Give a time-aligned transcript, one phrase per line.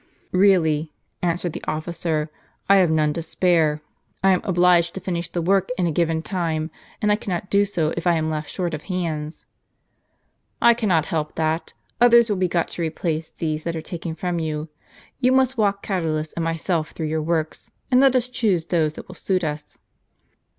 [0.47, 2.31] "Really," answered the officer,"
[2.71, 3.83] I have none to spare.
[4.23, 6.71] I am obliged to finish the work in a given time,
[7.03, 9.45] and I cannot do so, if I aui left short of hands."
[10.59, 14.39] "I cannot help that; others will be got to replace those that are taken from
[14.39, 14.69] you.
[15.19, 19.07] You must walk Catulus and myself through your works, and let us choose those that
[19.07, 19.77] will suit us."